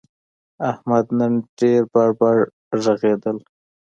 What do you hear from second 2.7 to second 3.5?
ږغېدل.